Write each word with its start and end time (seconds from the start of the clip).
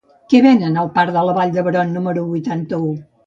Què 0.33 0.37
venen 0.45 0.79
al 0.83 0.89
parc 0.95 1.13
de 1.17 1.23
la 1.27 1.35
Vall 1.39 1.53
d'Hebron 1.57 1.93
número 1.99 2.23
vuitanta-u? 2.33 2.91